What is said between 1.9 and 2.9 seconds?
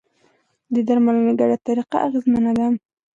اغېزمنه ده.